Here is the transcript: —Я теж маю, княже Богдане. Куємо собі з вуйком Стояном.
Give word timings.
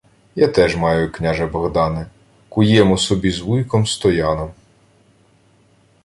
—Я 0.35 0.47
теж 0.47 0.75
маю, 0.75 1.11
княже 1.11 1.47
Богдане. 1.47 2.05
Куємо 2.49 2.97
собі 2.97 3.31
з 3.31 3.39
вуйком 3.39 3.87
Стояном. 3.87 4.51